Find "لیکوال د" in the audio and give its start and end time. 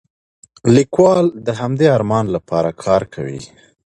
0.75-1.47